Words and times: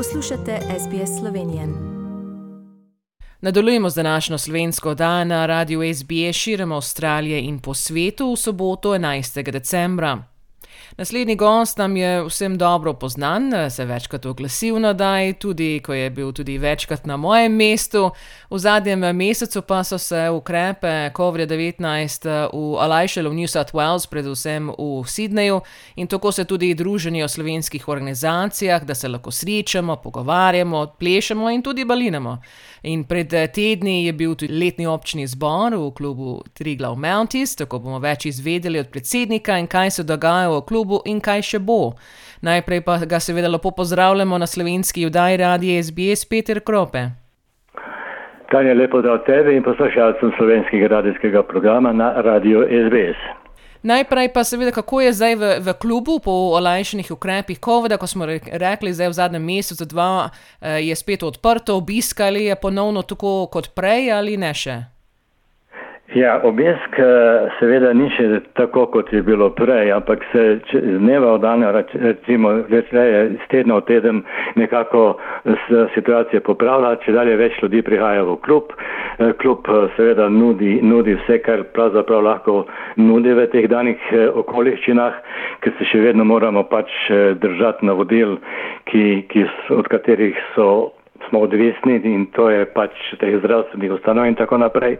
Poslušate 0.00 0.58
SBS 0.60 1.20
Slovenije. 1.20 1.68
Nadaljujemo 3.40 3.90
z 3.90 3.94
današnjo 3.94 4.38
slovensko 4.38 4.94
dan 4.94 5.28
na 5.28 5.46
radiju 5.46 5.94
SBS 5.94 6.36
širom 6.36 6.72
Avstralije 6.72 7.40
in 7.40 7.58
po 7.58 7.74
svetu 7.74 8.32
v 8.32 8.36
soboto 8.36 8.94
11. 8.94 9.50
decembra. 9.50 10.29
Naslednji 10.96 11.36
gost 11.36 11.78
nam 11.78 11.96
je 11.96 12.24
vsem 12.24 12.58
dobro 12.58 12.92
poznan, 12.94 13.70
se 13.70 13.84
večkrat 13.84 14.26
oglasil 14.26 14.78
na 14.78 14.92
Daj, 14.92 15.32
tudi 15.32 15.80
ko 15.84 15.94
je 15.94 16.10
bil 16.10 16.32
tudi 16.32 16.58
večkrat 16.58 17.06
na 17.06 17.16
mojem 17.16 17.52
mestu. 17.52 18.10
V 18.50 18.58
zadnjem 18.58 19.16
mesecu 19.16 19.62
pa 19.62 19.84
so 19.84 19.98
se 19.98 20.30
ukrepe 20.30 21.10
COVID-19 21.14 22.48
olajšale 22.52 23.28
v 23.28 23.34
New 23.34 23.46
South 23.46 23.72
Wales, 23.72 24.08
predvsem 24.10 24.68
v 24.68 25.04
Sydneyju 25.06 25.60
in 25.96 26.06
tako 26.06 26.32
se 26.32 26.44
tudi 26.44 26.74
druženje 26.74 27.24
o 27.24 27.28
slovenskih 27.28 27.88
organizacijah, 27.88 28.84
da 28.84 28.94
se 28.94 29.08
lahko 29.08 29.30
srečamo, 29.30 29.96
pogovarjamo, 29.96 30.86
plešemo 30.98 31.50
in 31.50 31.62
tudi 31.62 31.84
balinamo. 31.84 32.38
In 32.82 33.04
pred 33.04 33.28
tedni 33.52 34.04
je 34.06 34.12
bil 34.12 34.34
tudi 34.34 34.52
letni 34.52 34.86
občni 34.86 35.26
zbor 35.26 35.74
v 35.76 35.90
klubu 35.92 36.42
Triglav 36.54 36.96
Mounties, 36.96 37.56
tako 37.56 37.78
bomo 37.78 37.98
več 37.98 38.26
izvedeli 38.26 38.80
od 38.80 38.88
predsednika 38.88 39.58
in 39.58 39.66
kaj 39.66 39.90
se 39.90 40.02
dogaja 40.02 40.48
v 40.48 40.62
klubu 40.70 41.02
in 41.04 41.18
kaj 41.20 41.42
še 41.52 41.58
bo. 41.58 41.80
Najprej 42.46 42.84
pa 42.86 42.96
ga 43.04 43.20
seveda 43.20 43.50
lepo 43.50 43.74
pozdravljamo 43.74 44.38
na 44.38 44.46
slovenski 44.46 45.04
vdaji 45.10 45.42
radije 45.42 45.82
SBS 45.82 46.24
Peter 46.30 46.62
Krope. 46.64 47.10
Tanja, 48.50 48.74
lepo 48.74 49.02
da 49.02 49.12
od 49.12 49.26
tebe 49.26 49.52
in 49.56 49.62
poslušalcem 49.62 50.32
slovenskega 50.38 50.86
radijskega 50.86 51.42
programa 51.42 51.92
na 51.92 52.12
radio 52.22 52.64
SBS. 52.70 53.20
Najprej 53.82 54.28
pa 54.32 54.44
seveda, 54.44 54.70
kako 54.76 55.00
je 55.00 55.12
zdaj 55.12 55.34
v, 55.34 55.44
v 55.64 55.72
klubu 55.80 56.18
po 56.24 56.32
olajšanih 56.60 57.10
ukrepih 57.10 57.58
COVID-a, 57.64 57.96
ko 57.96 58.06
smo 58.06 58.26
rekli, 58.52 58.92
zdaj 58.92 59.08
v 59.08 59.16
zadnjem 59.16 59.44
mesecu, 59.44 59.84
dva 59.88 60.28
eh, 60.28 60.84
je 60.84 60.96
spet 60.96 61.22
odprto, 61.22 61.76
obiskali 61.76 62.44
je 62.44 62.56
ponovno 62.60 63.02
tako 63.02 63.48
kot 63.52 63.72
prej 63.74 64.12
ali 64.12 64.36
ne 64.36 64.52
še? 64.54 64.99
Ja, 66.14 66.40
obisk 66.42 66.98
eh, 66.98 67.50
seveda 67.60 67.92
ni 67.94 68.08
še 68.10 68.40
tako, 68.58 68.88
kot 68.90 69.12
je 69.14 69.20
bilo 69.22 69.46
prej, 69.54 69.92
ampak 69.94 70.24
se 70.32 70.42
z 70.66 70.80
dneva 70.98 71.36
v 71.36 71.42
dan, 71.44 71.62
recimo, 72.02 72.50
večleje, 72.66 73.36
z 73.38 73.46
tedna 73.52 73.76
v 73.78 73.84
teden 73.86 74.18
nekako 74.58 75.04
situacija 75.94 76.42
popravlja, 76.42 76.96
če 77.04 77.14
dalje 77.14 77.38
več 77.38 77.62
ljudi 77.62 77.84
prihaja 77.86 78.26
v 78.26 78.36
klub. 78.42 78.74
Eh, 78.74 79.30
klub 79.38 79.70
eh, 79.70 79.86
seveda 79.94 80.26
nudi, 80.34 80.80
nudi 80.82 81.14
vse, 81.20 81.38
kar 81.46 81.62
pravzaprav 81.78 82.26
lahko 82.26 82.64
nudi 82.98 83.30
v 83.38 83.46
teh 83.54 83.70
danih 83.70 84.10
okoliščinah, 84.42 85.22
ker 85.62 85.78
se 85.78 85.92
še 85.92 86.02
vedno 86.08 86.26
moramo 86.26 86.66
pač 86.66 86.90
držati 87.38 87.86
navodil, 87.86 88.40
ki, 88.90 89.28
ki, 89.30 89.46
od 89.78 89.86
katerih 89.86 90.34
so 90.56 90.90
smo 91.30 91.40
odvisni 91.46 92.00
in 92.04 92.26
to 92.36 92.50
je 92.50 92.66
pač 92.74 92.92
teh 93.20 93.38
zdravstvenih 93.38 93.92
ustanov 93.92 94.26
in 94.26 94.34
tako 94.34 94.58
naprej. 94.58 94.98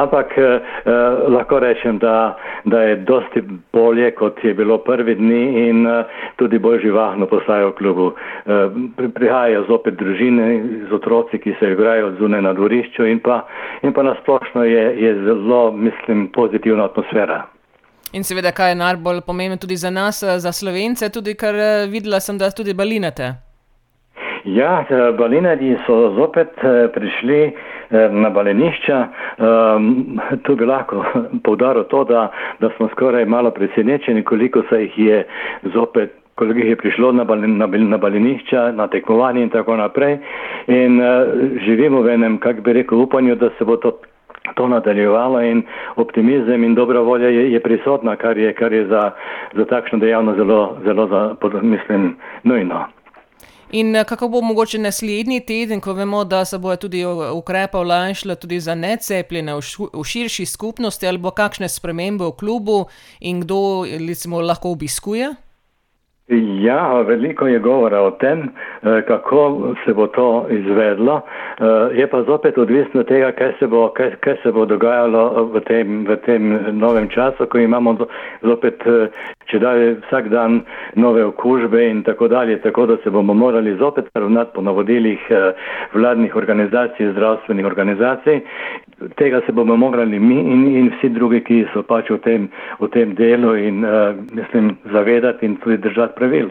Ampak 0.00 0.32
eh, 0.38 0.44
eh, 0.44 0.90
lahko 1.28 1.58
rečem, 1.60 1.98
da, 1.98 2.36
da 2.64 2.82
je 2.82 2.96
dosti 2.96 3.42
bolje, 3.72 4.10
kot 4.14 4.44
je 4.44 4.54
bilo 4.54 4.78
prvi 4.78 5.14
dni 5.14 5.68
in 5.68 5.86
eh, 5.86 6.04
tudi 6.36 6.58
bolj 6.58 6.80
živahno 6.86 7.26
postajajo 7.26 7.70
v 7.70 7.78
klubu. 7.78 8.10
Eh, 8.46 9.08
prihajajo 9.14 9.64
zopet 9.68 9.98
družine 10.00 10.62
z 10.88 10.92
otroci, 10.94 11.38
ki 11.38 11.56
se 11.60 11.72
igrajo 11.72 12.14
zunaj 12.18 12.42
na 12.42 12.52
dvorišču 12.52 13.06
in 13.06 13.20
pa, 13.20 13.42
in 13.82 13.92
pa 13.92 14.02
nasplošno 14.02 14.64
je, 14.64 14.84
je 15.02 15.14
zelo, 15.24 15.72
mislim, 15.72 16.28
pozitivna 16.32 16.84
atmosfera. 16.84 17.44
In 18.14 18.22
seveda, 18.24 18.52
kaj 18.54 18.70
je 18.70 18.74
najbolj 18.78 19.20
pomembno 19.26 19.56
tudi 19.56 19.76
za 19.76 19.90
nas, 19.90 20.22
eh, 20.22 20.38
za 20.38 20.52
slovence, 20.52 21.08
tudi 21.08 21.34
kar 21.34 21.54
eh, 21.54 21.86
videla 21.90 22.20
sem, 22.20 22.38
da 22.38 22.50
tudi 22.50 22.74
balinate. 22.74 23.43
Ja, 24.44 24.84
balinari 25.18 25.76
so 25.86 26.12
zopet 26.16 26.52
eh, 26.60 26.88
prišli 26.92 27.40
eh, 27.44 28.10
na 28.12 28.30
balenišča. 28.30 28.98
Ehm, 29.38 30.18
tu 30.44 30.56
bi 30.56 30.66
lahko 30.68 31.04
povdaril 31.46 31.84
to, 31.88 32.04
da, 32.04 32.28
da 32.60 32.70
smo 32.76 32.88
skoraj 32.92 33.24
malo 33.24 33.50
presenečeni, 33.50 34.24
koliko 34.24 34.62
se 34.68 34.82
jih 34.82 34.98
je 34.98 35.24
zopet 35.74 36.12
koliko 36.34 36.58
jih 36.58 36.68
je 36.68 36.76
prišlo 36.76 37.12
na, 37.12 37.24
na, 37.24 37.66
na 37.66 37.96
balinišča, 37.96 38.72
na 38.72 38.86
tekmovanje 38.86 39.42
in 39.42 39.50
tako 39.50 39.76
naprej. 39.76 40.18
In 40.66 41.00
uh, 41.00 41.06
živimo 41.66 42.02
v 42.02 42.10
enem, 42.14 42.38
kak 42.42 42.60
bi 42.60 42.72
rekel, 42.72 43.00
upanju, 43.00 43.36
da 43.38 43.50
se 43.58 43.64
bo 43.64 43.76
to, 43.76 43.92
to 44.54 44.66
nadaljevalo 44.68 45.40
in 45.40 45.62
optimizem 45.96 46.64
in 46.64 46.74
dobra 46.74 47.00
volja 47.00 47.28
je, 47.28 47.52
je 47.52 47.60
prisotna, 47.60 48.16
kar 48.16 48.38
je, 48.38 48.52
kar 48.52 48.72
je 48.72 48.86
za, 48.86 49.10
za 49.54 49.64
takšno 49.64 49.98
dejavnost 49.98 50.38
zelo, 50.38 50.76
zelo 50.84 51.06
za, 51.06 51.36
mislim, 51.62 52.16
nujno. 52.42 52.84
In 53.74 53.96
eh, 53.96 54.04
kako 54.04 54.28
bo 54.28 54.40
mogoče 54.40 54.78
naslednji 54.78 55.40
teden, 55.46 55.80
ko 55.80 55.92
vemo, 55.92 56.24
da 56.24 56.44
se 56.44 56.58
bojo 56.58 56.76
tudi 56.76 57.04
ukrepa 57.04 57.78
olajšala 57.78 58.34
tudi 58.34 58.60
za 58.60 58.74
necepljene 58.74 59.54
v 59.54 60.04
širši 60.04 60.46
skupnosti, 60.46 61.06
ali 61.06 61.18
bo 61.18 61.32
kakšne 61.34 61.68
spremembe 61.68 62.24
v 62.24 62.36
klubu 62.38 62.84
in 63.20 63.40
kdo 63.42 63.82
recimo, 64.08 64.40
lahko 64.40 64.70
obiskuje? 64.70 65.34
Ja, 66.28 67.00
veliko 67.00 67.46
je 67.46 67.58
govora 67.58 68.00
o 68.00 68.10
tem, 68.10 68.38
eh, 68.40 69.02
kako 69.06 69.74
se 69.84 69.92
bo 69.92 70.06
to 70.06 70.46
izvedlo. 70.50 71.20
Eh, 71.20 71.64
je 71.98 72.06
pa 72.06 72.22
zopet 72.22 72.58
odvisno 72.58 73.00
od 73.00 73.08
tega, 73.08 73.32
kaj 73.32 73.52
se 73.58 73.66
bo, 73.66 73.88
kaj, 73.88 74.10
kaj 74.20 74.36
se 74.42 74.52
bo 74.52 74.64
dogajalo 74.66 75.44
v 75.44 75.60
tem, 75.60 76.06
v 76.08 76.16
tem 76.16 76.58
novem 76.72 77.08
času, 77.08 77.46
ko 77.46 77.58
imamo 77.58 77.96
zopet, 78.42 78.86
eh, 78.86 79.08
če 79.46 79.58
dalje, 79.58 79.96
vsak 80.06 80.28
dan 80.28 80.62
nove 80.94 81.24
okužbe 81.24 81.90
in 81.90 82.02
tako 82.02 82.28
dalje, 82.28 82.56
tako 82.62 82.86
da 82.86 82.96
se 82.96 83.10
bomo 83.10 83.34
morali 83.34 83.76
zopet 83.76 84.08
ravnati 84.14 84.50
po 84.54 84.62
navodilih 84.62 85.20
vladnih 85.92 86.36
organizacij, 86.36 87.12
zdravstvenih 87.12 87.66
organizacij. 87.66 88.40
Tega 89.16 89.40
se 89.46 89.52
bomo 89.52 89.76
morali 89.76 90.18
mi 90.18 90.40
in, 90.40 90.76
in 90.76 90.90
vsi 90.96 91.08
drugi, 91.08 91.40
ki 91.44 91.66
so 91.74 91.82
pač 91.82 92.10
v 92.10 92.18
tem, 92.18 92.48
v 92.80 92.88
tem 92.88 93.14
delu 93.14 93.54
in 93.56 93.84
mislim 94.32 94.76
zavedati 94.92 95.46
in 95.46 95.56
tudi 95.56 95.76
držati 95.76 96.13
pravil. 96.16 96.50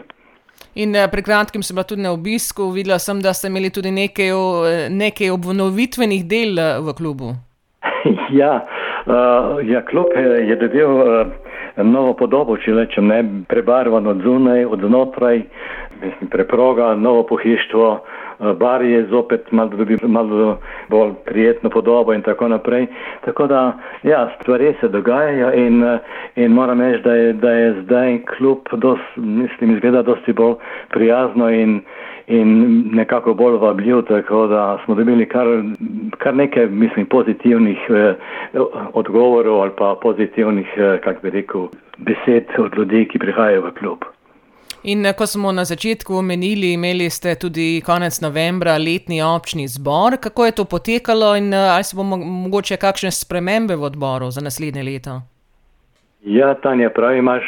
In 0.74 0.94
eh, 0.94 1.06
pred 1.10 1.24
kratkim 1.24 1.62
sem 1.62 1.76
bila 1.76 1.86
tudi 1.86 2.02
na 2.02 2.12
obisku, 2.12 2.70
videla 2.74 2.98
sem, 2.98 3.20
da 3.22 3.32
ste 3.34 3.48
imeli 3.48 3.70
tudi 3.70 3.90
nekaj, 3.94 4.30
eh, 4.30 4.88
nekaj 4.90 5.30
obnovitvenih 5.30 6.24
del 6.26 6.58
eh, 6.58 6.78
v 6.82 6.94
klubu. 6.98 7.34
Ja, 8.32 8.66
uh, 9.06 9.60
ja 9.64 9.80
klub 9.84 10.12
je 10.16 10.56
dobil 10.60 10.90
uh, 10.90 11.30
novo 11.80 12.12
podobo, 12.18 12.56
če 12.60 12.74
rečem, 12.76 13.08
ne 13.08 13.20
prebarvan 13.48 14.06
od 14.06 14.20
zunaj, 14.24 14.64
od 14.64 14.84
znotraj, 14.84 15.40
mislim, 16.02 16.30
preproga, 16.30 16.92
novo 17.00 17.22
pohištvo. 17.30 17.88
Eh, 18.40 18.52
bar 18.52 18.82
je 18.82 19.06
zopet 19.06 19.52
malo, 19.52 19.70
dobi, 19.76 19.96
malo 20.02 20.58
bolj 20.88 21.12
prijetno 21.24 21.70
podobo 21.70 22.12
in 22.12 22.22
tako 22.22 22.48
naprej. 22.48 22.86
Tako 23.24 23.46
da, 23.46 23.72
ja, 24.02 24.30
stvari 24.40 24.74
se 24.80 24.88
dogajajo 24.88 25.52
in, 25.52 25.84
eh, 25.84 25.98
in 26.36 26.52
moram 26.52 26.80
reči, 26.80 27.02
da 27.02 27.14
je, 27.14 27.32
da 27.32 27.50
je 27.50 27.82
zdaj 27.82 28.18
klub, 28.38 28.58
dos, 28.72 28.98
mislim, 29.16 29.74
izgleda 29.74 30.02
dosti 30.02 30.32
bolj 30.32 30.54
prijazno 30.90 31.50
in, 31.50 31.80
in 32.26 32.82
nekako 32.92 33.34
bolj 33.34 33.56
vabljiv, 33.56 34.02
tako 34.02 34.46
da 34.46 34.78
smo 34.84 34.94
dobili 34.94 35.28
kar, 35.28 35.46
kar 36.18 36.34
nekaj, 36.34 36.66
mislim, 36.66 37.06
pozitivnih 37.06 37.78
eh, 37.90 38.14
odgovorov 38.92 39.60
ali 39.60 39.70
pa 39.78 39.94
pozitivnih, 40.02 40.74
eh, 40.76 40.98
kak 41.04 41.22
bi 41.22 41.30
rekel, 41.30 41.68
besed 41.98 42.44
od 42.58 42.76
ljudi, 42.76 43.08
ki 43.08 43.18
prihajajo 43.18 43.62
v 43.62 43.70
klub. 43.78 44.13
In 44.84 45.06
eh, 45.06 45.14
ko 45.16 45.26
smo 45.26 45.52
na 45.52 45.64
začetku 45.64 46.14
omenili, 46.14 46.72
imeli 46.72 47.10
ste 47.10 47.34
tudi 47.40 47.80
konec 47.86 48.20
novembra 48.20 48.76
letni 48.76 49.22
občni 49.22 49.68
zbor. 49.68 50.16
Kako 50.20 50.44
je 50.44 50.52
to 50.52 50.64
potekalo 50.64 51.36
in 51.36 51.54
eh, 51.54 51.56
ali 51.56 51.84
se 51.84 51.96
bomo 51.96 52.16
mogoče 52.16 52.76
kakšne 52.76 53.10
spremembe 53.10 53.76
v 53.76 53.82
odboru 53.82 54.30
za 54.30 54.40
naslednje 54.44 54.82
leto? 54.82 55.22
Ja, 56.24 56.54
Tanja, 56.54 56.90
pravi 56.90 57.18
imaš. 57.18 57.44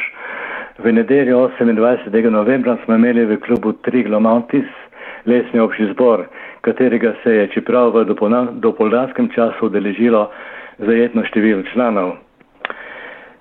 V 0.79 0.93
nedeljo 0.93 1.51
28. 1.61 2.31
novembra 2.31 2.77
smo 2.85 2.95
imeli 2.95 3.25
v 3.25 3.41
klubu 3.41 3.73
Triglo 3.73 4.21
Mountis 4.21 4.69
lesni 5.27 5.61
občni 5.61 5.93
zbor, 5.93 6.27
katerega 6.61 7.15
se 7.23 7.31
je, 7.31 7.49
čeprav 7.55 7.93
v 7.93 8.05
dopoldanskem 8.61 9.29
času, 9.35 9.67
udeležilo 9.67 10.31
zajetno 10.79 11.25
število 11.25 11.63
članov. 11.73 12.17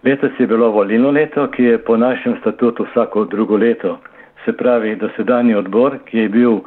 Letos 0.05 0.31
je 0.39 0.47
bilo 0.47 0.69
volilno 0.69 1.11
leto, 1.11 1.47
ki 1.47 1.63
je 1.63 1.77
po 1.77 1.97
našem 1.97 2.35
statutu 2.39 2.85
vsako 2.85 3.25
drugo 3.25 3.57
leto. 3.57 3.97
Se 4.45 4.53
pravi, 4.53 4.95
da 4.95 5.09
sedanji 5.15 5.55
odbor, 5.55 5.97
ki 6.05 6.17
je 6.17 6.29
bil 6.29 6.59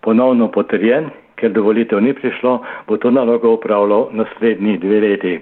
ponovno 0.00 0.48
potrjen, 0.50 1.10
ker 1.36 1.52
do 1.52 1.62
volitev 1.62 2.00
ni 2.00 2.14
prišlo, 2.14 2.62
bo 2.88 2.96
to 2.96 3.10
nalogo 3.10 3.52
upravljal 3.52 4.08
naslednji 4.12 4.78
dve 4.78 5.00
leti. 5.00 5.34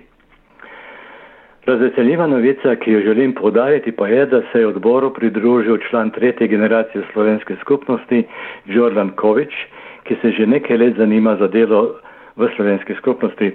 Razveseljiva 1.67 2.27
novica, 2.27 2.75
ki 2.77 2.93
jo 2.93 3.01
želim 3.01 3.35
podariti, 3.35 3.93
pa 3.93 4.09
je, 4.09 4.27
da 4.27 4.43
se 4.53 4.61
je 4.61 4.67
odboru 4.67 5.13
pridružil 5.15 5.79
član 5.89 6.11
tretje 6.11 6.49
generacije 6.49 7.05
slovenske 7.13 7.57
skupnosti, 7.61 8.25
Jordan 8.67 9.11
Kovič, 9.11 9.55
ki 10.03 10.17
se 10.23 10.31
že 10.31 10.47
nekaj 10.47 10.77
let 10.77 10.97
zanima 10.97 11.37
za 11.37 11.49
delo 11.49 11.95
v 12.37 12.51
slovenski 12.57 12.95
skupnosti. 12.95 13.53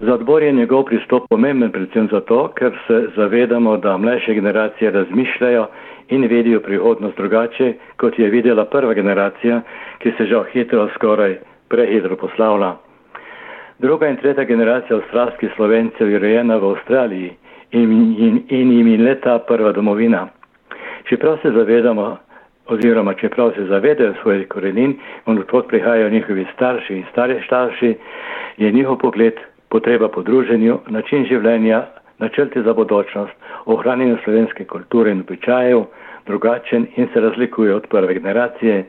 Za 0.00 0.14
odbor 0.14 0.42
je 0.42 0.52
njegov 0.52 0.84
pristop 0.84 1.28
pomemben 1.28 1.72
predvsem 1.72 2.08
zato, 2.12 2.48
ker 2.54 2.72
se 2.86 3.06
zavedamo, 3.16 3.76
da 3.76 3.96
mlajše 3.96 4.34
generacije 4.34 4.90
razmišljajo 4.90 5.66
in 6.08 6.26
vidijo 6.26 6.60
prihodnost 6.60 7.16
drugače, 7.16 7.72
kot 7.96 8.18
je 8.18 8.30
videla 8.30 8.64
prva 8.64 8.94
generacija, 8.94 9.62
ki 9.98 10.12
se 10.18 10.26
žal 10.26 10.44
hitro, 10.52 10.88
skoraj 10.94 11.38
prehitro 11.68 12.16
poslavlja. 12.16 12.74
Druga 13.78 14.08
in 14.08 14.16
tretja 14.16 14.44
generacija 14.44 14.96
avstralskih 14.96 15.50
slovencev 15.56 16.10
je 16.10 16.18
rojena 16.18 16.56
v 16.56 16.64
Avstraliji 16.64 17.32
in, 17.72 17.92
in, 18.18 18.42
in 18.48 18.72
jim 18.72 18.86
je 18.88 18.98
leta 18.98 19.38
prva 19.38 19.72
domovina. 19.72 20.28
Čeprav 21.08 21.38
se 21.42 21.50
zavedamo, 21.50 22.16
oziroma 22.66 23.14
čeprav 23.14 23.52
se 23.56 23.64
zavedajo 23.64 24.14
svojih 24.22 24.48
korenin 24.48 24.96
in 25.26 25.38
odkot 25.38 25.68
prihajajo 25.68 26.10
njihovi 26.10 26.46
starši 26.54 26.94
in 26.94 27.04
stare 27.10 27.42
starši, 27.46 27.94
je 28.56 28.72
njihov 28.72 28.98
pogled 28.98 29.34
potreba 29.68 30.08
po 30.08 30.22
druženju, 30.22 30.78
način 30.88 31.24
življenja, 31.24 31.84
načrti 32.18 32.62
za 32.62 32.72
bodočnost, 32.72 33.32
ohranjanje 33.66 34.16
slovenske 34.24 34.64
kulture 34.64 35.10
in 35.10 35.20
običajev 35.20 35.84
drugačen 36.26 36.86
in 36.96 37.08
se 37.12 37.20
razlikuje 37.20 37.74
od 37.74 37.86
prve 37.86 38.14
generacije, 38.14 38.84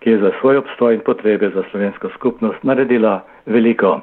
ki 0.00 0.10
je 0.10 0.18
za 0.18 0.30
svoj 0.40 0.56
obstoj 0.56 0.94
in 0.94 1.00
potrebe 1.00 1.50
za 1.54 1.62
slovensko 1.70 2.08
skupnost 2.14 2.62
naredila 2.62 3.20
veliko. 3.46 4.00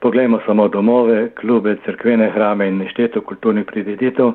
Poglejmo 0.00 0.40
samo 0.46 0.68
domove, 0.68 1.30
klube, 1.30 1.76
crkvene 1.84 2.30
hrame 2.30 2.68
in 2.68 2.78
nešteto 2.78 3.20
kulturnih 3.20 3.64
prireditev, 3.64 4.32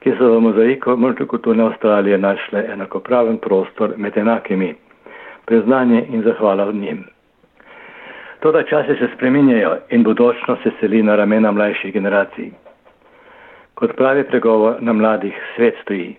ki 0.00 0.14
so 0.18 0.32
v 0.34 0.40
mozaiku 0.40 0.96
multikulturne 0.96 1.62
Avstralije 1.64 2.18
našle 2.18 2.64
enakopraven 2.72 3.38
prostor 3.38 3.94
med 3.96 4.16
enakimi. 4.16 4.74
Priznanje 5.46 6.04
in 6.08 6.22
zahvala 6.22 6.72
njim. 6.72 7.04
Toda 8.42 8.62
časi 8.62 8.94
se 8.98 9.08
spreminjajo 9.14 9.76
in 9.90 10.02
budočnost 10.02 10.62
se 10.62 10.70
seli 10.80 11.02
na 11.02 11.16
ramena 11.16 11.52
mlajših 11.52 11.92
generacij. 11.92 12.50
Kot 13.74 13.92
pravi 13.96 14.24
pregovor 14.24 14.74
na 14.80 14.92
mladih 14.92 15.34
svet 15.56 15.74
stoji. 15.82 16.16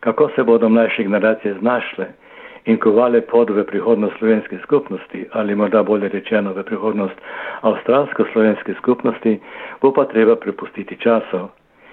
Kako 0.00 0.28
se 0.34 0.42
bodo 0.42 0.68
mlajše 0.68 1.02
generacije 1.02 1.54
znašle 1.54 2.06
in 2.64 2.78
kovale 2.78 3.20
pod 3.20 3.50
v 3.50 3.64
prihodnost 3.64 4.18
slovenske 4.18 4.58
skupnosti 4.62 5.24
ali 5.32 5.54
morda 5.54 5.82
bolje 5.82 6.08
rečeno 6.08 6.52
v 6.52 6.62
prihodnost 6.62 7.18
avstralsko-slovenske 7.60 8.74
skupnosti, 8.78 9.40
bo 9.82 9.92
pa 9.92 10.04
treba 10.04 10.36
prepustiti 10.36 10.96
času, 10.96 11.48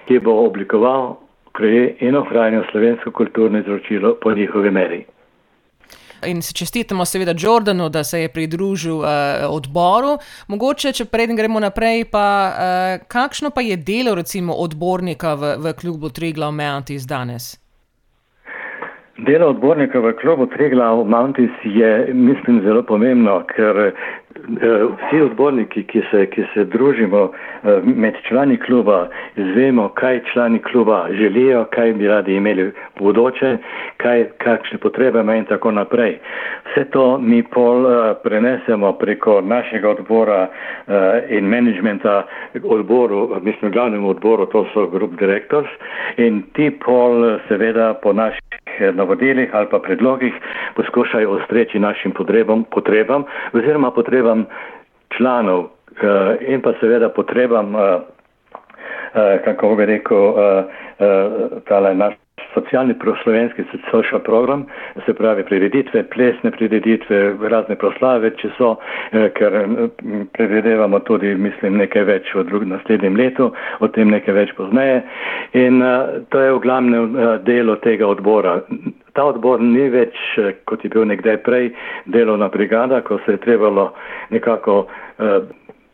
ki 0.06 0.18
bo 0.18 0.36
oblikoval, 0.46 1.16
kreje 1.52 1.96
in 2.00 2.16
ohranil 2.16 2.62
slovensko 2.70 3.10
kulturno 3.10 3.58
izročilo 3.58 4.14
po 4.22 4.32
njihovi 4.32 4.70
meri 4.70 5.04
in 6.26 6.42
se 6.42 6.52
čestitamo 6.52 7.04
seveda 7.04 7.34
Jordanu, 7.38 7.88
da 7.88 8.04
se 8.04 8.20
je 8.20 8.28
pridružil 8.28 8.96
uh, 8.98 9.06
odboru. 9.48 10.18
Mogoče, 10.46 10.92
če 10.92 11.04
predem 11.04 11.36
gremo 11.36 11.60
naprej, 11.60 12.04
pa 12.10 12.26
uh, 12.52 13.06
kakšno 13.08 13.50
pa 13.50 13.60
je 13.60 13.76
delo 13.76 14.14
recimo 14.14 14.54
odbornika 14.54 15.34
v, 15.34 15.56
v 15.58 15.72
klubu 15.72 16.10
Triglav 16.10 16.52
Mounties 16.52 17.06
danes? 17.06 17.63
Delo 19.18 19.46
odbornika 19.48 20.00
v 20.00 20.12
klubu 20.18 20.46
Triglav 20.46 21.04
Mounties 21.06 21.50
je, 21.64 22.10
mislim, 22.14 22.62
zelo 22.64 22.82
pomembno, 22.82 23.42
ker 23.46 23.92
Eh, 24.44 24.84
vsi 25.06 25.20
odborniki, 25.22 25.84
ki 25.88 26.02
se, 26.10 26.26
ki 26.26 26.42
se 26.54 26.64
družimo 26.68 27.20
eh, 27.30 27.84
med 27.84 28.16
člani 28.28 28.56
kluba, 28.60 29.08
izvemo, 29.36 29.88
kaj 29.88 30.20
člani 30.32 30.58
kluba 30.58 31.06
želijo, 31.10 31.64
kaj 31.70 31.92
bi 31.92 32.08
radi 32.08 32.34
imeli 32.34 32.64
v 32.64 32.72
bodoče, 32.98 33.56
kaj, 33.96 34.24
kakšne 34.44 34.78
potrebe 34.78 35.20
ima 35.20 35.36
in 35.38 35.46
tako 35.48 35.70
naprej. 35.70 36.18
Vse 36.66 36.84
to 36.90 37.18
mi 37.18 37.42
pol 37.42 37.86
eh, 37.86 38.14
prenesemo 38.24 38.92
preko 38.92 39.40
našega 39.40 39.90
odbora 39.90 40.48
in 41.30 41.44
menedžmenta 41.48 42.22
odboru, 42.64 43.40
mislim, 43.42 43.72
glavnemu 43.72 44.08
odboru, 44.08 44.46
to 44.46 44.66
so 44.74 44.86
group 44.86 45.16
directors 45.18 45.68
in 46.16 46.42
ti 46.52 46.70
pol 46.84 47.38
seveda 47.48 47.94
po 48.02 48.12
naših 48.12 48.42
navodilih 48.94 49.50
ali 49.52 49.66
pa 49.70 49.78
predlogih 49.78 50.34
poskušajo 50.76 51.30
ustreči 51.30 51.78
našim 51.78 52.12
potrebam, 52.12 52.64
potrebam 52.70 53.24
oziroma 53.52 53.90
potrebam 53.90 54.46
članov 55.16 55.60
uh, 55.60 55.68
in 56.40 56.60
pa 56.62 56.72
seveda 56.80 57.08
potrebam, 57.08 57.74
uh, 57.74 57.80
uh, 57.80 59.44
kako 59.44 59.74
bi 59.74 59.86
rekel, 59.86 60.34
tale 61.68 61.94
naš 61.94 62.23
socialni 62.54 62.98
proslovenski 62.98 63.62
social 63.90 64.20
program, 64.20 64.66
se 65.06 65.14
pravi 65.14 65.44
prireditve, 65.44 66.02
plesne 66.02 66.50
prireditve, 66.50 67.36
razne 67.50 67.76
proslave, 67.76 68.30
če 68.40 68.50
so, 68.58 68.74
eh, 69.12 69.28
ker 69.34 69.58
predvidevamo 70.32 70.98
tudi, 71.08 71.34
mislim, 71.34 71.78
nekaj 71.82 72.04
več 72.04 72.34
v 72.34 72.44
drugem 72.48 72.74
naslednjem 72.74 73.16
letu, 73.16 73.50
o 73.80 73.88
tem 73.88 74.10
nekaj 74.10 74.34
več 74.34 74.54
pozneje. 74.58 75.02
In 75.54 75.82
uh, 75.82 76.20
to 76.30 76.40
je 76.40 76.52
v 76.52 76.60
glavnem 76.64 77.16
delo 77.46 77.76
tega 77.82 78.06
odbora. 78.06 78.60
Ta 79.14 79.24
odbor 79.30 79.60
ni 79.62 79.88
več, 79.92 80.16
kot 80.68 80.84
je 80.84 80.90
bil 80.90 81.06
nekdaj 81.06 81.38
prej, 81.46 81.70
delovna 82.10 82.48
brigada, 82.48 83.00
ko 83.06 83.20
se 83.24 83.36
je 83.36 83.42
trebalo 83.44 83.92
nekako 84.34 84.84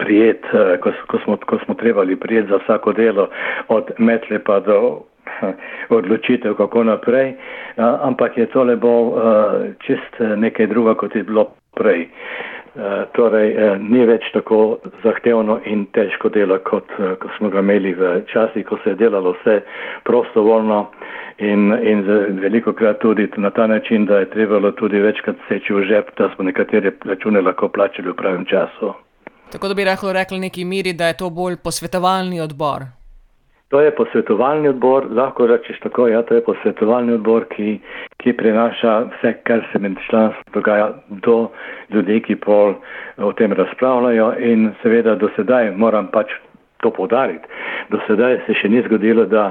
prijet, 0.01 0.47
ko, 0.81 0.93
ko, 1.07 1.19
smo, 1.25 1.37
ko 1.47 1.59
smo 1.65 1.75
trebali 1.75 2.17
prijet 2.17 2.49
za 2.49 2.57
vsako 2.65 2.93
delo, 2.93 3.29
od 3.69 3.93
metle 3.99 4.39
pa 4.45 4.61
do 4.61 5.03
odločitev, 5.99 6.55
kako 6.55 6.85
naprej, 6.85 7.35
ampak 7.77 8.39
je 8.39 8.47
tole 8.47 8.77
bo 8.77 8.95
čist 9.87 10.21
nekaj 10.37 10.67
druga, 10.67 10.95
kot 10.95 11.17
je 11.17 11.23
bilo 11.25 11.51
prej. 11.77 12.09
Torej, 13.17 13.49
ni 13.83 14.05
več 14.07 14.29
tako 14.31 14.79
zahtevno 15.03 15.59
in 15.67 15.89
težko 15.91 16.31
delo, 16.31 16.59
kot 16.63 16.87
ko 16.95 17.31
smo 17.37 17.51
ga 17.51 17.65
imeli 17.65 17.97
v 17.99 18.21
časih, 18.31 18.63
ko 18.67 18.79
se 18.85 18.95
je 18.95 19.01
delalo 19.01 19.35
vse 19.41 19.57
prostovoljno 20.07 20.85
in, 21.43 21.73
in 21.83 22.05
veliko 22.39 22.73
krat 22.73 23.01
tudi 23.03 23.27
na 23.37 23.51
ta 23.51 23.67
način, 23.67 24.07
da 24.07 24.23
je 24.23 24.31
trebalo 24.31 24.71
tudi 24.79 25.03
večkrat 25.03 25.37
seči 25.49 25.75
v 25.75 25.83
žep, 25.91 26.15
da 26.19 26.31
smo 26.35 26.47
nekatere 26.47 26.93
račune 27.05 27.43
lahko 27.43 27.69
plačali 27.69 28.09
v 28.09 28.15
pravem 28.15 28.47
času. 28.47 28.95
Tako 29.53 29.69
da 29.69 29.75
bi 29.75 29.85
lahko 29.85 30.13
rekli 30.13 30.39
neki 30.39 30.65
miri, 30.65 30.93
da 30.93 31.11
je 31.11 31.17
to 31.17 31.31
bolj 31.31 31.57
posvetovalni 31.65 32.41
odbor. 32.41 33.00
To 33.71 33.81
je 33.81 33.91
posvetovalni 33.95 34.69
odbor, 34.69 35.05
lahko 35.15 35.47
rečeš 35.47 35.79
tako, 35.81 36.09
ja, 36.11 36.23
to 36.27 36.35
je 36.35 36.43
posvetovalni 36.43 37.13
odbor, 37.15 37.45
ki, 37.53 37.77
ki 38.19 38.33
prenaša 38.35 38.95
vse, 39.13 39.33
kar 39.47 39.63
se 39.73 39.79
med 39.79 39.95
članstvom 40.09 40.55
dogaja 40.55 40.89
do 41.09 41.37
ljudi, 41.95 42.19
ki 42.27 42.37
pol 42.43 42.75
o 43.19 43.33
tem 43.39 43.53
razpravljajo 43.53 44.33
in 44.39 44.73
seveda 44.83 45.15
do 45.15 45.31
sedaj 45.37 45.71
moram 45.77 46.11
pač 46.11 46.35
to 46.81 46.91
podariti. 46.91 47.47
Do 47.91 47.99
sedaj 48.07 48.39
se 48.47 48.55
še 48.55 48.69
ni 48.69 48.83
zgodilo, 48.87 49.25
da, 49.27 49.51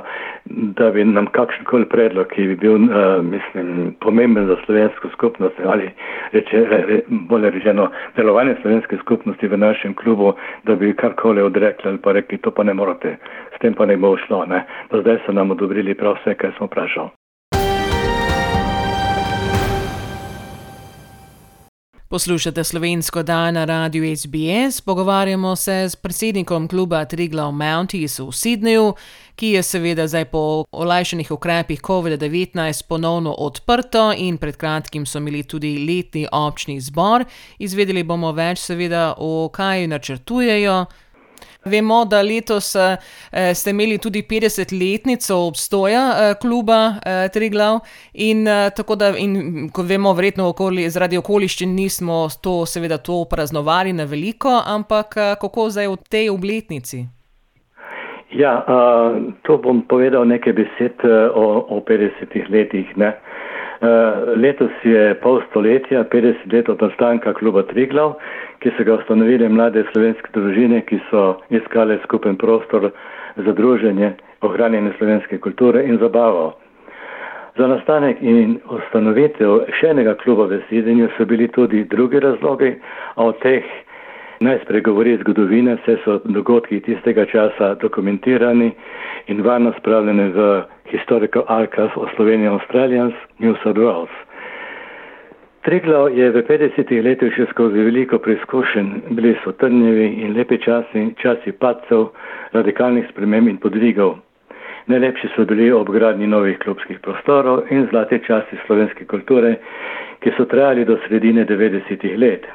da 0.79 0.89
bi 0.95 1.03
nam 1.05 1.27
kakšen 1.35 1.67
koli 1.69 1.85
predlog, 1.89 2.29
ki 2.33 2.47
bi 2.51 2.55
bil, 2.63 2.87
uh, 2.87 3.19
mislim, 3.25 3.93
pomemben 4.03 4.47
za 4.47 4.57
slovensko 4.65 5.11
skupnost 5.13 5.59
ali 5.65 5.91
reče, 6.33 6.65
re, 6.71 7.01
bolje 7.29 7.53
rečeno 7.57 7.89
delovanje 8.15 8.57
slovenske 8.61 8.97
skupnosti 9.03 9.47
v 9.47 9.57
našem 9.57 9.93
klubu, 9.93 10.33
da 10.63 10.75
bi 10.75 10.95
karkoli 10.95 11.41
odrekli 11.41 11.91
ali 11.91 12.03
pa 12.03 12.15
rekli, 12.17 12.37
to 12.37 12.51
pa 12.51 12.63
ne 12.63 12.73
morate, 12.73 13.17
s 13.55 13.61
tem 13.61 13.73
pa 13.73 13.85
ne 13.85 13.97
bo 13.97 14.15
šlo. 14.17 14.45
Ne. 14.49 14.65
Do 14.91 15.01
zdaj 15.01 15.23
so 15.25 15.35
nam 15.35 15.51
odobrili 15.51 15.97
prav 15.97 16.17
vse, 16.21 16.35
kar 16.35 16.55
smo 16.57 16.71
vprašali. 16.71 17.18
Poslušate 22.11 22.63
slovensko 22.63 23.23
dan 23.23 23.53
na 23.53 23.65
radiju 23.65 24.17
SBS, 24.17 24.81
pogovarjamo 24.81 25.55
se 25.55 25.71
s 25.71 25.95
predsednikom 25.95 26.67
kluba 26.67 27.05
Triglav 27.05 27.51
Mounties 27.51 28.19
v 28.19 28.23
Sydneyju, 28.23 28.93
ki 29.35 29.47
je 29.47 29.63
seveda 29.63 30.07
zdaj 30.07 30.25
po 30.25 30.63
olajšanih 30.71 31.31
ukrepih 31.31 31.81
COVID-19 31.81 32.87
ponovno 32.87 33.31
odprto 33.31 34.13
in 34.17 34.37
pred 34.37 34.57
kratkim 34.57 35.05
so 35.05 35.17
imeli 35.17 35.43
tudi 35.43 35.77
letni 35.87 36.27
občni 36.31 36.81
zbor. 36.81 37.25
Izvedeli 37.59 38.03
bomo 38.03 38.31
več 38.31 38.59
seveda 38.59 39.13
o 39.17 39.49
kaj 39.53 39.87
načrtujejo. 39.87 40.85
Vemo, 41.65 42.05
da 42.05 42.21
letos 42.21 42.75
eh, 42.75 42.97
ste 43.53 43.69
imeli 43.69 43.97
tudi 43.97 44.21
50-letnico 44.29 45.35
obstoja 45.47 46.03
eh, 46.11 46.33
kluba 46.41 46.93
eh, 47.05 47.27
Triglav 47.33 47.79
in 48.13 48.47
tako 48.75 48.95
da, 48.95 49.13
in, 49.17 49.69
ko 49.73 49.83
vemo, 49.83 50.13
verjetno 50.13 50.47
okoli, 50.49 50.89
zaradi 50.89 51.17
okoliščin 51.17 51.75
nismo 51.75 52.27
to 52.43 52.65
seveda 52.65 52.97
to 52.97 53.25
praznovali 53.29 53.93
na 53.93 54.03
veliko, 54.03 54.61
ampak 54.65 55.15
kako 55.41 55.69
zdaj 55.69 55.87
v 55.87 55.97
tej 56.09 56.29
obletnici? 56.29 57.05
Ja, 58.31 58.61
uh, 58.61 59.33
to 59.41 59.57
bom 59.57 59.81
povedal 59.89 60.27
nekaj 60.29 60.53
besed 60.53 61.01
uh, 61.01 61.33
o, 61.33 61.65
o 61.65 61.79
50 61.81 62.29
letih. 62.53 62.85
Ne? 62.95 63.15
Uh, 63.79 64.35
letos 64.35 64.71
je 64.83 65.13
pol 65.23 65.39
stoletja, 65.49 66.03
50 66.11 66.51
let 66.51 66.69
od 66.69 66.81
nastanka 66.81 67.33
kluba 67.33 67.63
Triglav 67.63 68.17
ki 68.59 68.71
so 68.77 68.83
ga 68.83 68.93
ustanovili 68.99 69.49
mlade 69.49 69.83
slovenske 69.91 70.31
družine, 70.35 70.81
ki 70.87 70.99
so 71.09 71.39
iskale 71.49 71.99
skupen 72.03 72.35
prostor 72.37 72.89
za 73.37 73.53
druženje, 73.55 74.13
ohranjanje 74.41 74.91
slovenske 74.97 75.37
kulture 75.37 75.83
in 75.87 75.97
zabavo. 75.97 76.57
Za 77.57 77.67
nastanek 77.67 78.19
in 78.21 78.57
ustanovitev 78.71 79.71
še 79.79 79.93
enega 79.93 80.15
kluba 80.19 80.47
v 80.51 80.61
Sidenju 80.69 81.09
so 81.15 81.25
bili 81.27 81.47
tudi 81.47 81.85
drugi 81.91 82.19
razlogi, 82.23 82.73
a 83.15 83.23
o 83.23 83.31
teh 83.43 83.63
naj 84.43 84.61
spregovori 84.63 85.17
zgodovine, 85.23 85.77
vse 85.81 85.97
so 86.03 86.19
dogodki 86.23 86.79
tistega 86.83 87.25
časa 87.31 87.73
dokumentirani 87.79 88.71
in 89.31 89.41
varno 89.43 89.73
spravljene 89.79 90.29
v 90.35 90.51
Historical 90.89 91.45
Archive 91.47 91.93
of 91.95 92.09
Slovenian 92.15 92.53
Australians, 92.53 93.13
New 93.39 93.55
South 93.63 93.77
Wales. 93.77 94.13
Triglav 95.61 96.15
je 96.17 96.31
v 96.31 96.41
50-ih 96.47 97.03
letih 97.03 97.33
še 97.35 97.45
skozi 97.51 97.83
veliko 97.83 98.17
preizkušenj, 98.23 99.11
bili 99.11 99.35
so 99.43 99.51
trnjevi 99.59 100.07
in 100.23 100.31
lepi 100.37 100.57
časi, 100.63 101.09
časi 101.19 101.51
padcev, 101.51 102.13
radikalnih 102.55 103.09
sprememb 103.11 103.51
in 103.51 103.59
podvigov. 103.59 104.15
Najlepši 104.89 105.29
so 105.35 105.45
bili 105.45 105.67
ob 105.75 105.91
gradnji 105.93 106.27
novih 106.27 106.57
klubskih 106.63 107.01
prostorov 107.05 107.67
in 107.69 107.85
zlati 107.91 108.21
časi 108.25 108.57
slovenske 108.65 109.05
kulture, 109.05 109.57
ki 110.23 110.33
so 110.37 110.47
trajali 110.49 110.87
do 110.87 110.97
sredine 111.05 111.45
90-ih 111.45 112.15
let. 112.17 112.47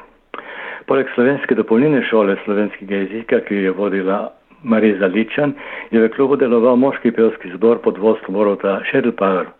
Poleg 0.89 1.07
slovenske 1.13 1.55
dopolnilne 1.55 2.01
šole 2.09 2.35
slovenskega 2.43 3.05
jezika, 3.05 3.39
ki 3.45 3.61
jo 3.61 3.69
je 3.69 3.77
vodila 3.77 4.19
Mariza 4.65 5.05
Ličan, 5.05 5.53
je 5.91 6.01
v 6.01 6.09
klubu 6.15 6.35
deloval 6.41 6.75
moški 6.81 7.11
pevski 7.13 7.53
zbor 7.53 7.77
pod 7.85 8.01
vodstvom 8.01 8.33
Borota 8.33 8.79
Šedelpower, 8.89 9.51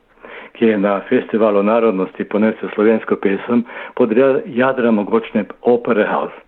ki 0.57 0.71
je 0.71 0.77
na 0.81 0.97
festivalu 1.09 1.61
narodnosti 1.63 2.25
ponesel 2.31 2.73
slovensko 2.73 3.15
pesem 3.21 3.61
pod 3.95 4.13
jadra 4.45 4.91
mogočne 4.91 5.45
Opera 5.61 6.07
House. 6.09 6.39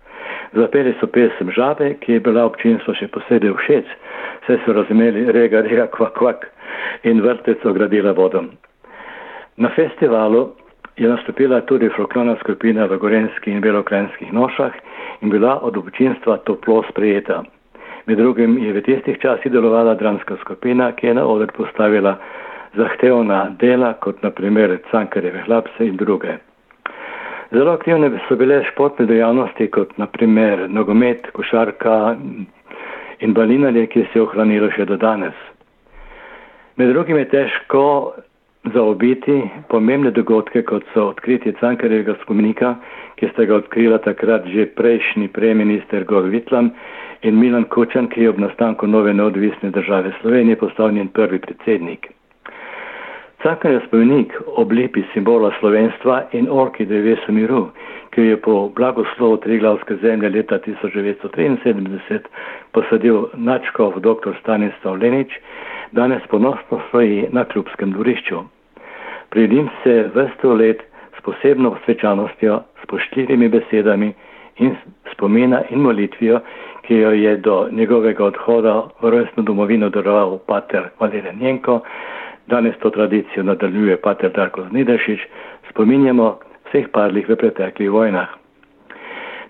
Zapeli 0.58 0.94
so 1.00 1.06
pesem 1.06 1.52
Žabe, 1.54 1.94
ki 2.02 2.18
je 2.18 2.20
bila 2.20 2.46
občinstvo 2.48 2.94
še 2.98 3.06
posebej 3.14 3.54
všeč, 3.62 3.90
saj 4.46 4.58
so 4.64 4.74
razumeli 4.74 5.28
rega, 5.32 5.62
rega, 5.62 5.86
kvak, 5.94 6.16
kvak 6.18 6.48
in 7.04 7.22
vrtec 7.22 7.62
ogradila 7.68 8.16
vodom. 8.16 8.50
Na 9.56 9.70
festivalu 9.76 10.48
je 10.96 11.08
nastopila 11.08 11.60
tudi 11.60 11.88
folklorna 11.94 12.36
skupina 12.40 12.86
v 12.86 12.98
Gorenskih 12.98 13.54
in 13.54 13.62
Belokranskih 13.62 14.32
nošah 14.32 14.74
in 15.22 15.30
bila 15.30 15.58
od 15.62 15.76
občinstva 15.76 16.40
toplo 16.48 16.82
sprejeta. 16.90 17.44
Med 18.08 18.16
drugim 18.16 18.58
je 18.58 18.72
v 18.72 18.80
tistih 18.80 19.18
časih 19.20 19.52
delovala 19.52 19.92
dramska 19.94 20.36
skupina, 20.40 20.92
ki 20.96 21.06
je 21.06 21.14
na 21.14 21.26
oder 21.28 21.50
postavila 21.52 22.14
zahtevna 22.72 23.50
dela, 23.60 23.90
kot 24.00 24.22
naprimer 24.22 24.78
Cankareve 24.90 25.42
hlapse 25.44 25.84
in 25.84 25.96
druge. 26.00 26.38
Zelo 27.52 27.74
aktivne 27.76 28.08
so 28.28 28.36
bile 28.36 28.62
športne 28.64 29.04
dejavnosti, 29.06 29.68
kot 29.68 29.92
naprimer 30.00 30.64
nogomet, 30.72 31.28
košarka 31.36 32.16
in 33.20 33.34
balinarje, 33.36 33.86
ki 33.86 34.06
se 34.08 34.18
je 34.18 34.24
ohranilo 34.24 34.70
še 34.72 34.88
do 34.88 34.96
danes. 34.96 35.36
Med 36.80 36.88
drugim 36.94 37.20
je 37.20 37.28
težko 37.28 37.84
zaobiti 38.74 39.42
pomembne 39.68 40.10
dogodke, 40.10 40.62
kot 40.62 40.84
so 40.94 41.08
odkritje 41.08 41.52
Cankarjevega 41.60 42.14
spomenika, 42.22 42.74
ki 43.16 43.30
sta 43.32 43.44
ga 43.44 43.58
odkrila 43.62 43.98
takrat 43.98 44.46
že 44.46 44.66
prejšnji 44.76 45.28
preminister 45.28 46.04
Gor 46.04 46.28
Vitlam 46.30 46.70
in 47.22 47.38
Milan 47.38 47.64
Kučan, 47.64 48.08
ki 48.08 48.22
je 48.22 48.30
ob 48.30 48.38
nastanku 48.38 48.86
nove 48.86 49.14
neodvisne 49.14 49.70
države 49.70 50.12
Slovenije 50.20 50.56
postal 50.56 50.92
njen 50.92 51.08
prvi 51.08 51.38
predsednik. 51.38 52.12
Cankarjev 53.42 53.80
spomenik 53.86 54.32
oblipi 54.46 55.02
simbola 55.12 55.52
slovenstva 55.60 56.22
in 56.32 56.48
orki 56.50 56.84
devesu 56.84 57.32
miru, 57.32 57.68
ki 58.10 58.22
je 58.22 58.36
po 58.36 58.68
blagoslovu 58.76 59.36
Triglavske 59.36 59.96
zemlje 60.02 60.28
leta 60.28 60.58
1973 60.58 62.18
posadil 62.72 63.28
načkov 63.34 64.00
dr. 64.00 64.34
Stanislav 64.40 64.98
Lenič, 65.02 65.38
danes 65.92 66.22
ponosno 66.30 66.80
stoji 66.88 67.26
na 67.32 67.44
klubskem 67.44 67.92
dvorišču. 67.92 68.38
Pridim 69.30 69.68
se 69.82 70.10
vrsto 70.14 70.54
let 70.54 70.82
s 71.18 71.22
posebno 71.22 71.76
svečanostjo, 71.84 72.60
s 72.82 72.86
poštljivimi 72.86 73.48
besedami 73.48 74.12
in 74.56 74.76
spomina 75.12 75.62
in 75.70 75.78
molitvijo, 75.80 76.40
ki 76.82 76.96
jo 76.96 77.10
je 77.10 77.36
do 77.36 77.68
njegovega 77.70 78.24
odhoda 78.24 78.88
v 79.02 79.10
rojstno 79.10 79.42
domovino 79.42 79.88
daroval 79.88 80.38
pater 80.46 80.88
Valerijan 81.00 81.42
Jenko, 81.42 81.80
danes 82.46 82.74
to 82.78 82.90
tradicijo 82.90 83.42
nadaljuje 83.42 83.96
pater 83.96 84.32
Darko 84.32 84.64
Znidešič, 84.70 85.20
spominjamo 85.70 86.38
vseh 86.68 86.88
padlih 86.92 87.28
v 87.28 87.36
preteklih 87.36 87.90
vojnah. 87.90 88.28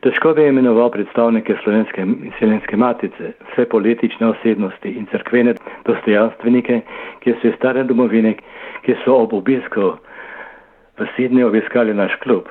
Težko 0.01 0.33
bi 0.35 0.45
imenoval 0.47 0.91
predstavnike 0.95 1.57
slovenske 1.63 2.03
in 2.03 2.33
selenske 2.39 2.77
matice, 2.77 3.33
vse 3.51 3.65
politične 3.69 4.29
osebnosti 4.29 4.93
in 4.95 5.09
crkvene 5.11 5.55
dostojanstvenike, 5.87 6.81
ki 7.21 7.35
so 7.41 7.49
iz 7.49 7.57
stare 7.57 7.83
domovine, 7.85 8.37
ki 8.87 8.95
so 9.05 9.17
ob 9.25 9.35
obisku 9.35 9.97
v 10.99 11.07
Sidni 11.17 11.43
obiskali 11.45 11.95
naš 11.95 12.15
klub. 12.23 12.47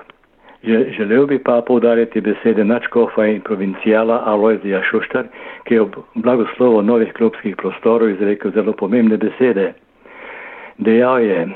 Želel 0.64 1.26
bi 1.28 1.38
pa 1.44 1.62
povdariti 1.62 2.22
besede 2.22 2.64
načkofa 2.64 3.26
in 3.26 3.42
provincijala 3.42 4.24
Aloizija 4.26 4.82
Šuštar, 4.84 5.28
ki 5.64 5.74
je 5.74 5.82
ob 5.82 5.96
blagoslovu 6.16 6.82
novih 6.82 7.14
klubskih 7.14 7.56
prostorov 7.56 8.10
izrekel 8.10 8.52
zelo 8.52 8.74
pomembne 8.74 9.18
besede. 9.18 9.74
Dejal 10.78 11.22
je, 11.22 11.48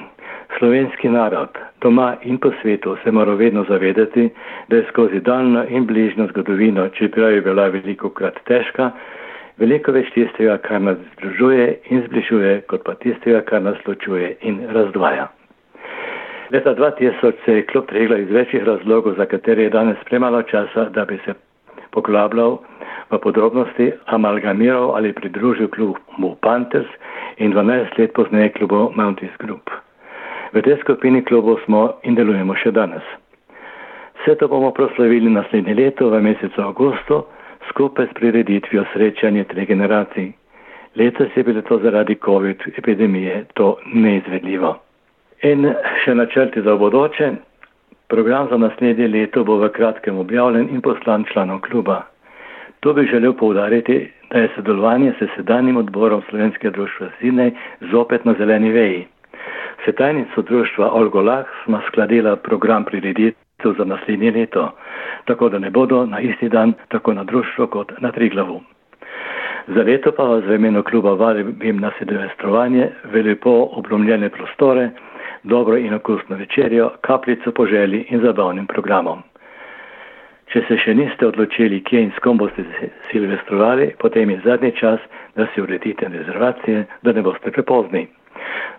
Slovenski 0.59 1.09
narod, 1.09 1.57
doma 1.81 2.15
in 2.23 2.37
po 2.37 2.51
svetu, 2.61 2.95
se 3.03 3.11
mora 3.11 3.33
vedno 3.33 3.65
zavedati, 3.69 4.29
da 4.69 4.75
je 4.75 4.85
skozi 4.89 5.19
daljno 5.19 5.65
in 5.69 5.85
bližnjo 5.85 6.27
zgodovino, 6.27 6.89
čeprav 6.89 7.31
je 7.31 7.41
bila 7.41 7.67
veliko 7.67 8.09
krat 8.09 8.39
težka, 8.45 8.91
veliko 9.57 9.91
več 9.91 10.13
tistega, 10.13 10.57
kar 10.57 10.81
nas 10.81 10.97
združuje 11.17 11.67
in 11.89 12.03
zbližuje, 12.07 12.61
kot 12.69 12.85
pa 12.85 12.95
tistega, 13.03 13.41
kar 13.41 13.61
nas 13.61 13.77
ločuje 13.87 14.35
in 14.41 14.61
razdvaja. 14.69 15.27
Leta 16.51 16.75
2000 16.75 17.31
se 17.45 17.53
je 17.53 17.65
klub 17.65 17.91
regla 17.91 18.17
iz 18.17 18.31
večjih 18.31 18.63
razlogov, 18.63 19.15
za 19.17 19.25
katere 19.25 19.63
je 19.63 19.69
danes 19.69 19.97
premalo 20.09 20.41
časa, 20.43 20.89
da 20.89 21.05
bi 21.05 21.19
se 21.25 21.33
poglabljal 21.91 22.57
v 23.11 23.19
podrobnosti, 23.19 23.91
amalgamiral 24.05 24.95
ali 24.95 25.13
pridružil 25.13 25.67
klubu 25.67 26.35
Panthers 26.41 26.91
in 27.37 27.53
12 27.53 27.99
let 27.99 28.13
pozneje 28.13 28.49
klubu 28.49 28.91
Mounties 28.95 29.31
Group. 29.39 29.69
V 30.53 30.61
tej 30.61 30.77
skupini 30.83 31.23
klubov 31.23 31.63
smo 31.63 31.95
in 32.03 32.15
delujemo 32.15 32.55
še 32.59 32.71
danes. 32.75 33.03
Vse 34.21 34.35
to 34.35 34.47
bomo 34.51 34.71
proslavili 34.75 35.31
naslednje 35.31 35.73
leto 35.73 36.09
v 36.11 36.19
mesecu 36.21 36.61
avgustu 36.61 37.23
skupaj 37.69 38.07
s 38.11 38.13
prireditvijo 38.19 38.83
srečanja 38.93 39.47
treh 39.47 39.67
generacij. 39.67 40.33
Letos 40.95 41.31
je 41.35 41.43
bilo 41.43 41.61
to 41.61 41.79
zaradi 41.79 42.15
COVID 42.15 42.67
epidemije 42.77 43.45
to 43.53 43.77
neizvedljivo. 43.93 44.75
In 45.41 45.71
še 46.03 46.15
načrti 46.15 46.61
za 46.61 46.75
bodoče. 46.75 47.31
Program 48.11 48.47
za 48.51 48.57
naslednje 48.57 49.07
leto 49.07 49.43
bo 49.43 49.55
v 49.57 49.71
kratkem 49.71 50.19
objavljen 50.19 50.67
in 50.69 50.81
poslan 50.81 51.23
članom 51.31 51.61
kluba. 51.61 52.01
To 52.79 52.93
bi 52.93 53.07
želel 53.07 53.33
povdariti, 53.33 54.09
da 54.29 54.39
je 54.39 54.49
sodelovanje 54.55 55.13
s 55.19 55.31
sedanjim 55.35 55.77
odborom 55.77 56.21
Slovenskega 56.29 56.75
društva 56.75 57.07
Sidnej 57.19 57.51
zopet 57.91 58.25
na 58.25 58.35
zeleni 58.37 58.71
veji. 58.71 59.07
Se 59.85 59.91
tajnico 59.91 60.41
društva 60.41 60.91
Olgo 60.93 61.21
Lah 61.21 61.45
smo 61.63 61.81
skladila 61.87 62.35
program 62.35 62.85
prireditev 62.85 63.73
za 63.77 63.85
naslednje 63.85 64.31
leto, 64.31 64.71
tako 65.25 65.49
da 65.49 65.59
ne 65.59 65.69
bodo 65.69 66.05
na 66.05 66.19
isti 66.19 66.49
dan 66.49 66.73
tako 66.87 67.13
na 67.13 67.23
društvo 67.23 67.67
kot 67.67 67.91
na 67.99 68.11
Triglavu. 68.11 68.61
Za 69.67 69.83
leto 69.83 70.11
pa 70.11 70.23
vas 70.23 70.43
v 70.43 70.55
imenu 70.55 70.83
kluba 70.83 71.13
vabim 71.13 71.79
na 71.79 71.91
sedemestrovanje 71.99 72.89
v 73.13 73.23
lepo 73.23 73.69
oblomljene 73.71 74.29
prostore, 74.29 74.89
dobro 75.43 75.77
in 75.77 75.93
okusno 75.93 76.35
večerjo, 76.35 76.91
kapljico 77.01 77.51
po 77.51 77.65
želji 77.65 78.05
in 78.09 78.21
zabavnim 78.21 78.67
programom. 78.67 79.23
Če 80.51 80.63
se 80.67 80.77
še 80.77 80.93
niste 80.93 81.27
odločili, 81.27 81.79
kje 81.87 82.01
in 82.01 82.09
s 82.11 82.19
kom 82.19 82.37
boste 82.37 82.65
silvestrovali, 83.11 83.93
potem 83.99 84.29
je 84.29 84.41
zadnji 84.43 84.71
čas, 84.75 84.99
da 85.35 85.47
si 85.53 85.61
uredite 85.61 86.09
rezervacije, 86.11 86.85
da 87.01 87.13
ne 87.13 87.21
boste 87.21 87.51
prepozni. 87.51 88.07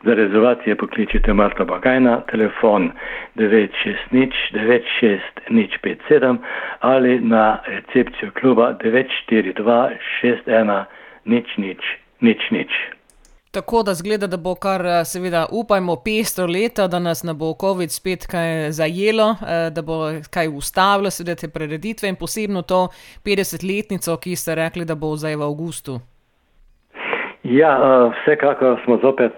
Za 0.05 0.15
rezervacije 0.15 0.77
pokličite 0.77 1.33
Marta 1.33 1.65
Bagajna, 1.65 2.21
telefon 2.31 2.91
960-96-57 3.37 6.37
ali 6.81 7.21
na 7.21 7.59
recepcijo 7.67 8.31
kluba 8.41 8.79
942-61-nič, 8.83 11.47
nič, 11.57 11.79
nič, 12.21 12.51
nič. 12.51 12.69
Tako 13.53 13.83
da 13.83 13.95
zgleda, 13.95 14.27
da 14.27 14.37
bo 14.37 14.55
kar 14.55 15.05
seveda 15.05 15.47
upajmo 15.51 15.97
pestro 16.05 16.47
leto, 16.47 16.89
da 16.89 16.99
nas 16.99 17.23
ne 17.23 17.35
bo 17.35 17.55
COVID 17.61 17.91
spet 17.91 18.27
kaj 18.27 18.71
zajelo, 18.71 19.37
da 19.71 19.83
bo 19.83 20.13
kaj 20.31 20.49
ustavilo, 20.49 21.11
seveda 21.11 21.35
te 21.35 21.49
prireditve 21.49 22.09
in 22.09 22.17
posebno 22.17 22.63
to 22.63 22.89
50-letnico, 23.25 24.17
ki 24.17 24.37
ste 24.37 24.55
rekli, 24.55 24.85
da 24.85 24.95
bo 24.95 25.17
zdaj 25.17 25.37
v 25.37 25.43
avgustu. 25.43 26.01
Ja, 27.43 27.73
vsekakor 28.23 28.77
smo 28.85 29.01
zopet 29.03 29.35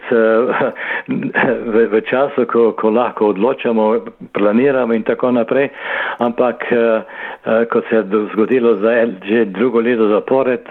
v, 1.73 1.87
v 1.89 2.01
času, 2.05 2.45
ko, 2.53 2.73
ko 2.77 2.91
lahko 2.93 3.31
odločamo, 3.33 3.87
planiramo 4.37 4.93
in 4.93 5.07
tako 5.09 5.31
naprej, 5.33 5.71
ampak 6.21 6.67
kot 7.73 7.89
se 7.89 7.97
je 7.97 8.05
zgodilo 8.35 8.75
za 8.77 8.93
že 9.25 9.45
drugo 9.45 9.81
leto 9.81 10.09
zapored, 10.09 10.69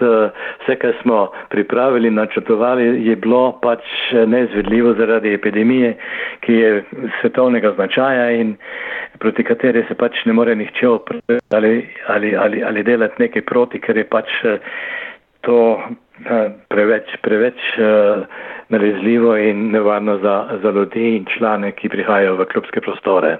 vse, 0.62 0.76
kar 0.78 0.94
smo 1.02 1.32
pripravili, 1.50 2.10
načrtovali, 2.10 3.02
je 3.02 3.16
bilo 3.16 3.58
pač 3.62 3.82
neizvedljivo 4.14 4.94
zaradi 4.94 5.34
epidemije, 5.34 5.96
ki 6.40 6.54
je 6.54 6.84
svetovnega 7.20 7.74
značaja 7.74 8.30
in 8.30 8.54
proti 9.18 9.42
kateri 9.42 9.84
se 9.88 9.94
pač 9.94 10.22
ne 10.24 10.32
more 10.32 10.54
nihče 10.54 10.88
opreti 10.88 11.38
ali, 11.50 11.88
ali, 12.06 12.36
ali, 12.36 12.62
ali 12.62 12.82
delati 12.82 13.22
nekaj 13.22 13.42
proti, 13.42 13.80
ker 13.80 13.96
je 13.96 14.04
pač 14.04 14.30
to 15.40 15.82
preveč, 16.68 17.16
preveč 17.22 17.58
nalezljivo 18.68 19.36
in 19.36 19.70
nevarno 19.70 20.18
za, 20.18 20.58
za 20.62 20.70
ljudi 20.70 21.16
in 21.16 21.26
člane, 21.38 21.72
ki 21.72 21.88
prihajajo 21.88 22.36
v 22.36 22.46
klubske 22.52 22.80
prostore. 22.80 23.36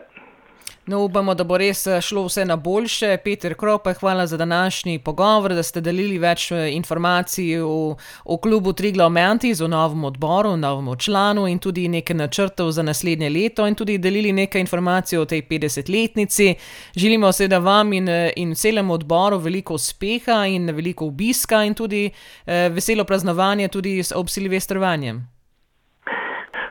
No, 0.86 0.98
upamo, 1.00 1.32
da 1.34 1.44
bo 1.48 1.56
res 1.56 1.86
šlo 2.04 2.26
vse 2.26 2.42
na 2.44 2.58
boljše. 2.60 3.16
Peter 3.24 3.54
Krope, 3.56 3.94
hvala 4.00 4.26
za 4.26 4.36
današnji 4.36 4.98
pogovor, 4.98 5.54
da 5.56 5.62
ste 5.62 5.80
delili 5.80 6.18
več 6.18 6.50
informacij 6.50 7.62
o, 7.64 7.96
o 8.24 8.36
klubu 8.36 8.72
Triglav 8.72 9.08
Mantis, 9.10 9.62
o 9.64 9.68
novem 9.68 10.04
odboru, 10.04 10.50
o 10.50 10.56
novem 10.56 10.98
članu 10.98 11.46
in 11.48 11.58
tudi 11.58 11.86
nekaj 11.88 12.16
načrtov 12.16 12.70
za 12.70 12.82
naslednje 12.82 13.30
leto 13.30 13.66
in 13.66 13.74
tudi 13.74 13.96
delili 13.98 14.32
nekaj 14.32 14.60
informacij 14.60 15.18
o 15.18 15.24
tej 15.24 15.42
50-letnici. 15.48 16.54
Želimo 16.96 17.32
seveda 17.32 17.58
vam 17.58 17.92
in, 17.92 18.08
in 18.36 18.54
celemu 18.54 18.94
odboru 18.94 19.38
veliko 19.38 19.80
uspeha 19.80 20.44
in 20.46 20.68
veliko 20.70 21.06
obiska 21.06 21.64
in 21.64 21.74
tudi 21.74 22.10
eh, 22.10 22.68
veselo 22.68 23.04
praznovanje 23.04 23.68
tudi 23.68 24.02
ob 24.14 24.28
Silvestrovanjem. 24.28 25.24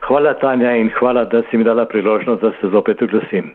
Hvala, 0.06 0.38
Tanja, 0.38 0.76
in 0.76 0.90
hvala, 0.98 1.24
da 1.24 1.42
si 1.50 1.56
mi 1.56 1.64
dala 1.64 1.88
priložnost, 1.88 2.42
da 2.42 2.50
se 2.60 2.70
zopet 2.70 3.02
oglasim. 3.02 3.54